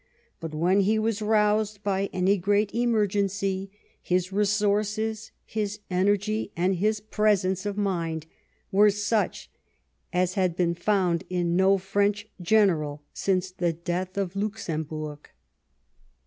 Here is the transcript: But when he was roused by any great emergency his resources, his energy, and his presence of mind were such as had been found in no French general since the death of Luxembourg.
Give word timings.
But 0.39 0.55
when 0.55 0.79
he 0.79 0.97
was 0.97 1.21
roused 1.21 1.83
by 1.83 2.09
any 2.11 2.35
great 2.35 2.73
emergency 2.73 3.69
his 4.01 4.31
resources, 4.31 5.29
his 5.45 5.79
energy, 5.91 6.51
and 6.57 6.77
his 6.77 6.99
presence 7.01 7.67
of 7.67 7.77
mind 7.77 8.25
were 8.71 8.89
such 8.89 9.51
as 10.11 10.33
had 10.33 10.55
been 10.55 10.73
found 10.73 11.23
in 11.29 11.55
no 11.55 11.77
French 11.77 12.27
general 12.41 13.03
since 13.13 13.51
the 13.51 13.73
death 13.73 14.17
of 14.17 14.35
Luxembourg. 14.35 15.29